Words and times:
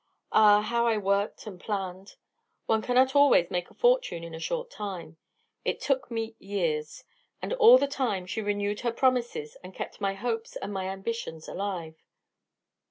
Ah, 0.31 0.61
how 0.63 0.87
I 0.87 0.97
worked 0.97 1.45
and 1.45 1.59
planned! 1.61 2.15
One 2.65 2.81
cannot 2.81 3.15
always 3.15 3.51
make 3.51 3.69
a 3.69 3.75
fortune 3.75 4.23
in 4.23 4.33
a 4.33 4.39
short 4.39 4.71
time. 4.71 5.17
It 5.63 5.79
took 5.79 6.09
me 6.09 6.35
years, 6.39 7.03
and 7.39 7.53
all 7.53 7.77
the 7.77 7.85
time 7.87 8.25
she 8.25 8.41
renewed 8.41 8.79
her 8.79 8.91
promises 8.91 9.57
and 9.63 9.75
kept 9.75 10.01
my 10.01 10.15
hopes 10.15 10.55
and 10.55 10.73
my 10.73 10.87
ambitions 10.89 11.47
alive. 11.47 12.01